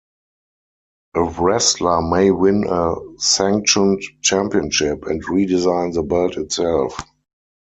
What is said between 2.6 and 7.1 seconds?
a sanctioned championship and redesign the belt itself.